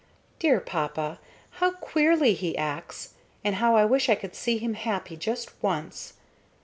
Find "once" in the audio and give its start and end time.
5.61-6.13